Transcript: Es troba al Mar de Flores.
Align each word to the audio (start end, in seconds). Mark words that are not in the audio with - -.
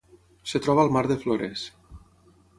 Es 0.47 0.55
troba 0.67 0.85
al 0.85 0.91
Mar 0.97 1.03
de 1.13 1.19
Flores. 1.27 1.69